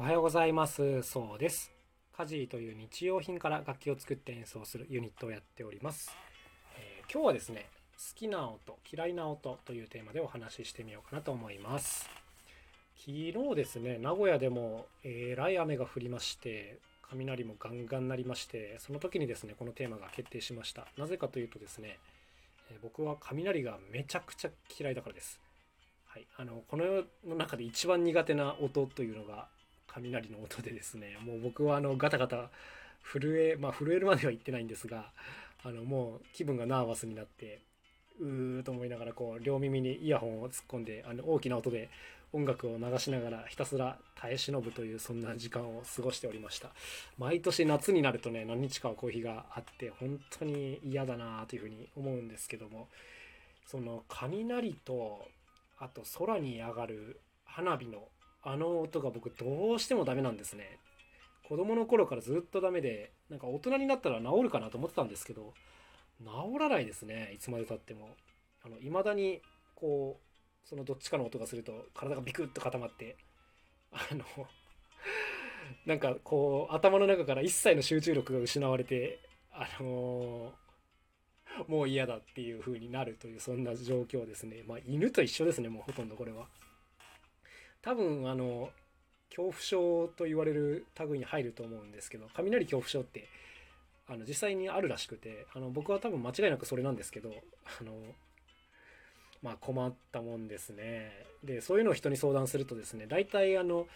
[0.00, 1.02] おはようございます。
[1.02, 1.70] そうです。
[2.16, 6.16] 家事という日用品から楽器を作って演奏するユニットをやっております、
[6.78, 7.66] えー、今日はですね
[7.98, 12.08] 好きな音嫌いな音というテーマでお話ししてみようかなと思います。
[12.96, 16.78] 昨日ですね名古屋でもえらい雨が降りまして
[17.10, 20.86] 雷もガンガン鳴りましてその時にですねこのテーマが決定しました。
[20.96, 21.98] なぜかというとですね
[22.70, 25.38] え僕は雷がめちゃくちゃ嫌いだからです。
[26.06, 29.46] はい、あのこの世の中で一番苦手な音というのが
[29.94, 32.50] 雷の音でですねもう僕はあのガタガタ
[33.02, 35.10] 震えまあ震えるまでは言ってないんですが
[35.64, 37.60] あのもう気分がナーバスになって
[38.20, 41.88] うーと思いながらこう両耳にイヤホンを突っ込んであの大きな音で
[42.32, 46.70] 音楽を流しながらひたすら耐え忍ぶというそんな時間を過ごしておりました。
[47.18, 52.88] 毎年夏になるとね何日かはコーヒーがあって本当に嫌だなというふうに思うんですけども
[53.66, 55.26] その雷と
[55.78, 57.98] あと空に上がる花火の
[58.42, 60.78] あの音が僕どうしてもダメなんですね。
[61.48, 65.52] 子供の頃からずっとダメでなんか大人になったら治るかなと思ってたんですけど
[66.20, 66.26] 治
[66.60, 67.32] らないですね。
[67.34, 68.16] いつまでたっても。
[68.62, 69.40] あの未だに
[69.74, 73.16] こうそのどっちかの音がすると体がビクッと固まって
[73.90, 74.24] あの
[75.86, 79.18] なんかこう頭の中から一切の集中力が失われて
[79.52, 84.62] あのー、もう嫌だっていう風になるというそんな状況ですね。
[84.66, 86.46] まあ犬と一緒ですねもうほとんどこれは。
[87.82, 88.70] 多分あの
[89.30, 93.28] 恐怖症と言われる類に入ると思うんですけど雷恐怖症って
[94.08, 97.30] あの実際にあるらしくてあの僕は多分間違いなくそれなんですけど
[97.80, 97.92] あの
[99.42, 101.12] まあ困ったもんですね。
[101.44, 103.86] でそういうのを人に相談するとですね大体あの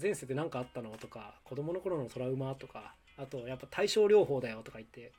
[0.00, 5.12] 前世で何かあったのとか子供の頃のトラウマとかあとやっぱ対症療法だよとか言って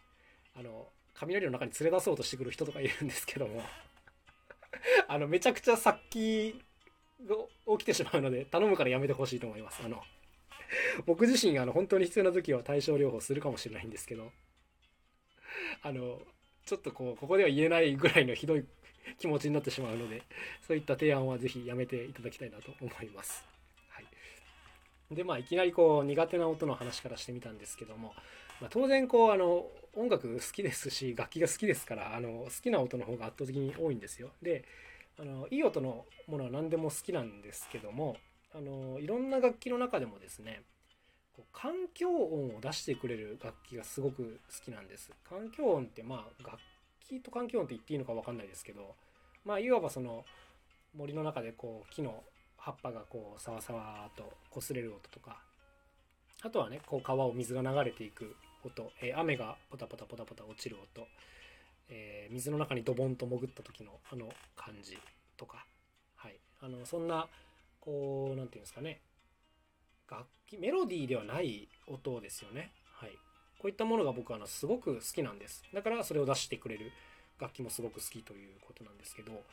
[0.58, 3.62] あの雷の中に連れ出そうとしてくる人とかいるんですけども
[5.08, 6.60] あのめちゃくちゃ殺気
[7.28, 7.36] が
[7.78, 10.02] 起きてしまうので頼むからやめてほしいと思いますあの
[11.06, 14.32] 僕自身あの本当に必要な時は対症療法するかもしれないんですけど
[15.82, 16.20] あの
[16.66, 18.66] ちょっとこうここでは言えないぐらいのひどい
[19.18, 20.24] 気持ちになってしまうので
[20.68, 23.44] そういった提案は是非やめていただきたいなと思います。
[23.90, 28.14] はい、でまあいきなりこう苦手な音の話からしてみたんですけども、
[28.62, 29.66] まあ、当然こうあの
[29.96, 34.30] 音楽好きですし楽器が好きですからあの好きな音の方が圧倒的に多いんですよ。
[34.42, 34.64] で
[35.20, 38.16] あのいい音のものは何でも好きなんですけども
[38.56, 40.62] あのいろんな楽器の中でもですね
[41.36, 45.12] こう環境音を出してくれる楽器がすごく好きなんです。
[45.30, 46.58] 環境音ってまあ楽
[47.02, 48.96] 器と環境音って言っていいのか分かんないですけど
[49.46, 50.26] まあいわばその
[50.96, 52.24] 森の中でこう木の
[52.58, 55.42] 葉っぱがこうサワサワと擦れる音とか
[56.42, 58.36] あとはねこう川を水が流れていく
[58.66, 61.08] 音、えー、雨がポタポタポタポタ落ちる音
[61.90, 64.98] えー、水の中にドボンと潜った時のあの感じ
[65.38, 65.66] とか、
[66.16, 67.28] はい、あのそんな
[67.80, 69.02] こう何て言うんですかね。
[70.10, 73.12] 楽器メロディーではない音ですよね、はい、
[73.60, 75.64] こういったものが僕はあのすごく好きなんです。
[75.74, 76.92] だからそれを出してくれる。
[77.40, 79.44] 楽器もすごく好きということなんですけど。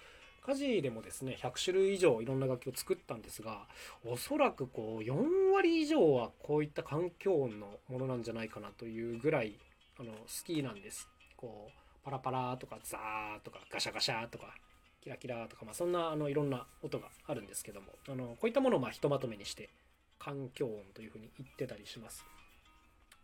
[0.46, 3.66] 家事でもですね100種類以上いろんな楽器を作ったんですが
[4.04, 9.58] おそらくこう4割以上はこういった環境音のものなんじゃないかなというぐらい
[9.98, 11.08] あの好きなんです。
[11.36, 14.54] こうパラパラとかザーとかガシャガシャとか
[15.02, 19.70] キラキラとか、まあ、そんなあのいろんな音があるんですけどもあのこういったものをまあひとまとめにして
[20.20, 22.24] 環境音というふうに言ってたりします。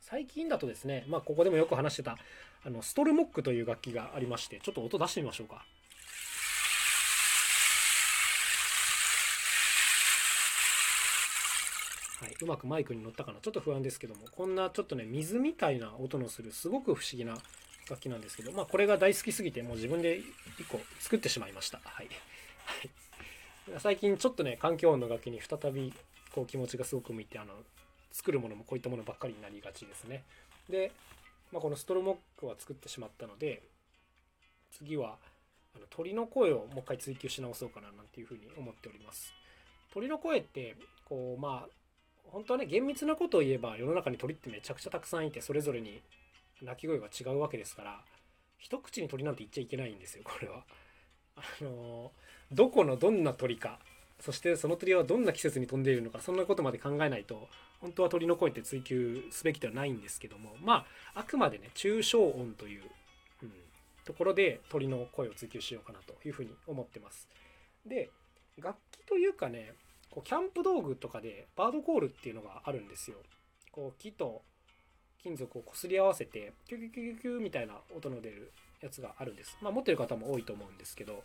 [0.00, 2.19] 最近だとですね、まあ、ここでもよく話してた
[2.66, 5.64] あのストルモックという楽器がありましてちょっと音出してみましょうか。
[12.20, 17.37] はい、うまくマイクに乗ったかなちょっと不安ですけどもこんなちょっとね水みたいな音のするすごく不思議な
[17.88, 20.25] 楽器なんですけど、まあ、これが大好きすぎてもう自分で1
[20.69, 21.81] 個作ってしまいました。
[21.84, 22.09] はい。
[23.78, 25.93] 最近ちょっとね、環境音の楽器に再び
[26.34, 27.54] こう気持ちがすごく向いて、あの、
[28.12, 30.25] 作るものもこういったものばっかりになりがちですね。
[30.69, 30.93] で、
[31.53, 33.62] まあ、このストロモックは作ってしまったので、
[34.72, 35.16] 次は
[35.75, 39.32] あの鳥の声をもう一回追求し直そうかななんていうふうに思っております。
[39.93, 41.69] 鳥の声って、こう、まあ、
[42.25, 46.00] 本当はね、厳密なことを言えば世の中に鳥ってめちゃくちゃたくさんいて、それぞれに
[46.62, 48.00] 鳴き声が違うわけですから
[48.59, 50.64] 一口に鳥なんて言っちゃいけないんですよこれは。
[51.35, 52.12] あの
[52.53, 53.79] どこのどんな鳥か
[54.20, 57.49] そしてその鳥はどんな季節に飛んでいるのかそんなことまで考えないと
[57.81, 62.82] 本当は鳥の声って追求すべきではないんですけどもまああくまでね抽象音という、
[63.43, 63.53] うん、
[64.05, 67.29] ところで鳥の声を追求しようかなというふうに思ってます。
[67.85, 68.11] で
[68.59, 69.73] 楽器というかね
[70.11, 73.17] こうキャンプ道具とかでバードコールっていうのがあるんですよ。
[73.73, 74.43] こう木と
[75.22, 79.56] 金属を擦り合わせてキュキュキュキュみたいな音の出るやつがあるんです。
[79.62, 81.22] まあ、持ってる方も多いと思うんですけど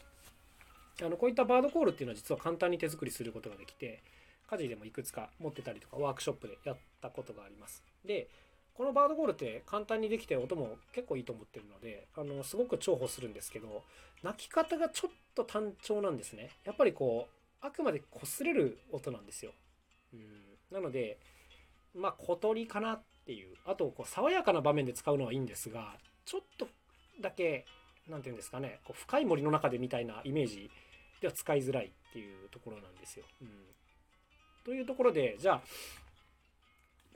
[1.01, 4.01] あのこういったバードコールっていうのは実は簡単に手作りすることができて
[4.49, 7.83] 家事でもいくつか持ってたりとかワークショップでやったことがあります。
[8.05, 8.27] で
[8.73, 13.83] このバードゴールって簡単にできて音も結構いいと思ってるのであのすごく重宝するんですけど
[14.21, 16.51] 鳴き方がちょっと単調なんですね。
[16.63, 19.51] やっぱりこうあくまで擦れる音なんですよ、
[20.13, 20.21] うん、
[20.71, 21.17] なので
[21.95, 25.95] まあ小鳥かなっていうあとこう爽やかな場面で使うのはいいんですが
[26.25, 26.68] ちょっと
[27.22, 27.66] だけ
[28.10, 30.69] 何て言うんですかねこう深い森の中でみたいなイメージ
[31.22, 33.25] では使いづらいっていうところなんですよ。
[33.42, 33.50] うん、
[34.63, 35.62] というところでじゃあ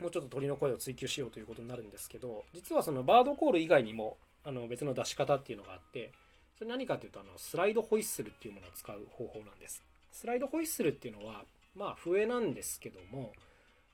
[0.02, 6.12] もうちょっと鳥の声を追求しようということになるんですけど実はそのバードコール以外にもあの別の出し方っていうのがあって
[6.58, 9.84] それ何かというとあのスライドホイッスルっていうものを使う方法なんです。
[10.12, 11.44] スライドホイッスルっていうのは
[11.76, 13.34] まあ笛なんですけども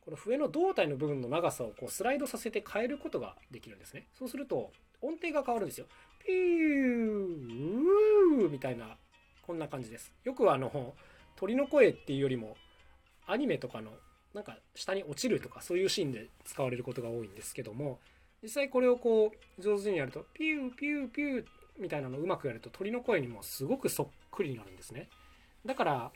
[0.08, 4.08] この笛の胴体の部分の長さをこうスライドさせて変えることができるんですね。
[4.18, 4.72] そうすると
[5.02, 5.88] 音程が変わるんですよ。
[6.26, 8.96] ピューみたいな
[9.46, 10.14] こんな感じです。
[10.24, 10.94] よくあの
[11.36, 12.56] 鳥の声っていうよりも
[13.26, 13.92] アニメとかの
[14.34, 18.00] なんか下に落ちるとかそういうシーンで使われることが多いんですけども
[18.42, 21.46] 実際これをこう上手にやるとピューピューピュー
[21.80, 25.10] みたいなのをうまくやると鳥の声にもすごくそっくりになるんですね。
[25.66, 26.12] だから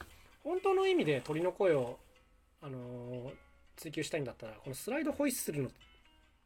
[0.45, 1.99] 本当の意味で鳥の声を
[2.61, 5.69] あのー追求したいんだったらこのスライドホイッスルの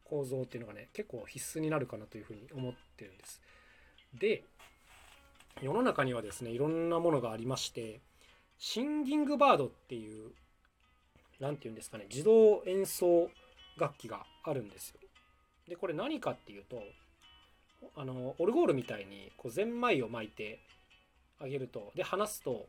[0.04, 3.40] 構造っていうのがね結構必須になるかなというふうに思ってるんです。
[4.14, 4.44] で
[5.62, 8.00] 世の中にはですねいろんなものがありまして
[8.58, 10.32] シンギングバードっていう
[11.40, 13.28] 何て言うんですかね自動演奏
[13.78, 15.00] 楽器があるんですよ。
[15.68, 16.82] でこれ何かっていうと
[17.96, 20.60] あのオルゴールみたいにこうゼンマイを巻いて
[21.38, 22.68] あげるとで離すと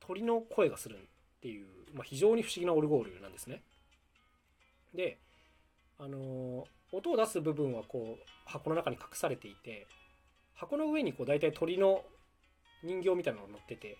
[0.00, 1.00] 鳥の声がするん
[1.46, 3.62] っていう、まあ、非常に不思議なオルゴールなんですね。
[4.94, 5.18] で、
[5.98, 9.86] あの音を出す部分はこう箱の中に隠されていて
[10.54, 12.02] 箱の上にこう大体鳥の
[12.82, 13.96] 人形みたいなのが乗ってて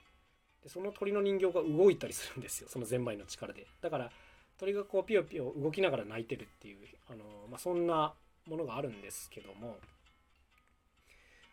[0.63, 4.11] でその鳥の人形が動いたりするんですよそのゼンマイの力でだから
[4.59, 6.79] 鳥がこうピヨピヨ動きながら鳴いてるっていう
[7.09, 8.13] あの、まあ、そんな
[8.47, 9.77] ものがあるんですけども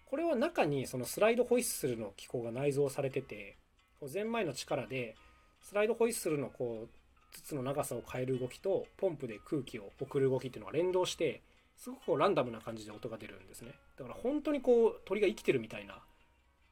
[0.05, 3.57] これは中にそのスライドホイッスルの機構が内蔵されてて
[4.05, 5.15] ゼンマイの力で
[5.63, 6.89] スライドホイッスルのこう
[7.33, 11.41] 筒の長さを変える動きとポンプで空気を送る動きっていうのが連動して
[11.77, 13.71] すごくこうランダムな感じで音が出るんですね。
[13.97, 15.99] だから本当にこう鳥が生きてるみたいな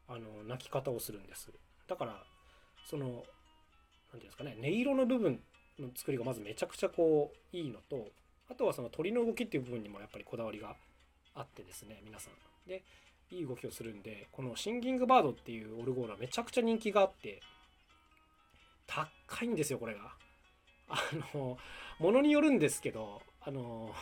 [0.07, 1.49] あの鳴き方をするんです。
[1.88, 2.23] だから
[2.85, 3.23] その何て
[4.13, 5.39] 言うんですかね音色の部分
[5.79, 8.09] の作りがまずめちゃくちゃこういいのと
[8.49, 10.75] あとはその鳥の動きっていう部分にもやっぱりこだわりが
[11.33, 12.01] あってですね。
[12.03, 12.33] 皆さん。
[12.67, 12.83] で
[13.31, 17.41] いい動きをするんでこのシンギングバードっていうオルゴールはめちゃくちゃ人気があって
[18.88, 20.13] 高いんですよこれが。
[20.89, 20.98] あ
[21.33, 21.57] の
[22.00, 23.94] ものによるんですけどあの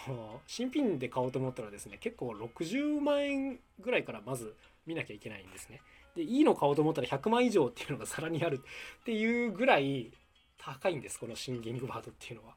[0.47, 4.55] 新品で買おうと思ったらですね結構60万円ぐらいからまず
[4.85, 5.81] 見なきゃいけないんですね。
[6.15, 8.61] でいいの買おうと思ったら100万以上っていうのがさらにある
[9.01, 10.11] っていうぐらい
[10.57, 12.55] 高いんですこのシンギングバードっていうのは。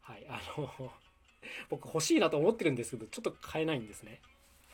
[0.00, 0.92] はいあの
[1.70, 4.20] 僕欲しいなと思ってるんですけどちょっと買えないんですね。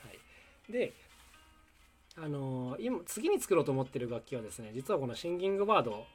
[0.03, 0.95] はい、で
[2.17, 6.07] あの今次に作ろうと思ってる楽器はですね実はこのシンギングバード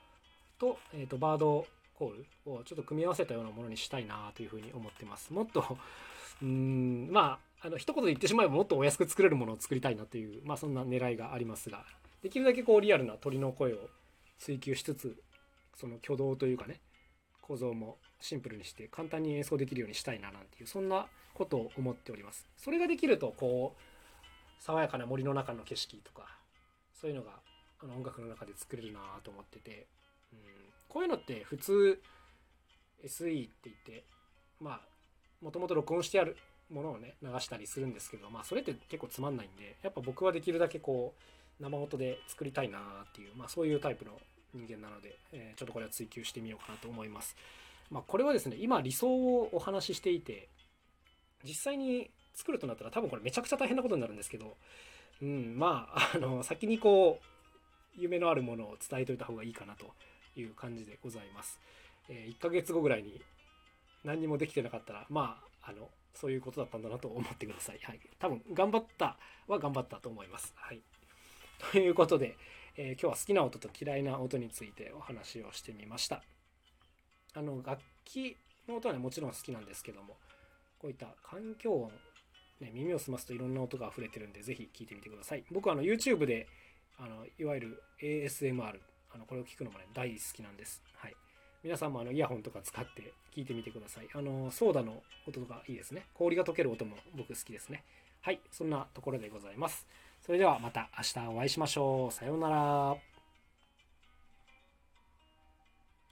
[0.60, 1.66] と,、えーと、バード
[1.98, 5.32] コールをちょっと組み合わせたようなものにしたいなというふうに思ってます。
[5.32, 5.78] もっと
[6.42, 11.86] うんまああの一言で言ってしまえばもっとお安く作れるものを作りたいなという、まあ、そんな狙いがありますが
[12.22, 13.90] できるだけこうリアルな鳥の声を
[14.38, 15.24] 追求しつつ
[15.76, 16.82] その挙動というかね
[17.42, 22.48] 構造もシンプルにして簡単に演奏できるようにしたいななんていうそんなことを思っております。
[22.58, 26.38] それができるとこう爽やかな森の中の景色とか
[26.94, 27.32] そういうのが
[27.82, 29.88] あの音楽の中で作れるなと思ってて
[30.90, 32.00] こういうのって普通
[33.04, 34.04] SE って言って
[34.60, 34.82] まあ
[35.42, 36.38] もともと録音してある
[36.70, 41.14] ものをね流したりするんですけどまあそれって結構つまんないんでやっぱ僕はできるだけこ
[41.60, 44.12] う生音で作りたいなっていう、まあ、そういうタイプの
[44.54, 47.36] 人間なので、えー、ちょっとこれは追求してみようかなと思います。
[47.90, 50.50] まあ、これはですね今理想をお話ししていて
[51.44, 54.58] 実際に作るとなったら多分これめちゃくちゃ大変なことになるんですけど、
[55.22, 59.92] うん、まああの先にこう夢のあるものを伝えといた方がいいかなと
[60.36, 61.60] いう感じでございます。
[62.10, 63.22] え、1ヶ月後ぐらいに
[64.04, 67.80] 何にもできてなかったら、まあ、あの、そういうことだったんだなと思ってください。
[67.84, 68.00] はい。
[68.20, 70.54] 多分、頑張ったは頑張ったと思います。
[70.56, 70.82] はい。
[71.72, 72.36] ということで、
[72.76, 76.24] えー、今日は好きな音と嫌いな音についてお話をしてみました。
[77.34, 78.38] あの、楽器
[78.68, 80.18] の音はね、もちろん好きなんですけども、
[80.80, 81.92] こういった環境音、
[82.60, 85.44] ね、耳を澄ますといろんな音が溢れてるんで、ぜひ聞いてみてください。
[85.52, 86.48] 僕はあの YouTube で、
[87.00, 88.80] あのいわゆる ASMR
[89.14, 90.82] あのこれを聞くのもね大好きなんです。
[90.96, 91.16] はい。
[91.64, 94.08] 皆さんもあのイヤホンとか使って聞いてみてください。
[94.14, 96.06] あのソーダの音とかいいですね。
[96.14, 97.84] 氷が溶ける音も僕好きですね。
[98.22, 98.40] はい。
[98.52, 99.86] そんなところでございます。
[100.26, 102.12] それではまた明日お会いしましょう。
[102.12, 103.13] さようなら。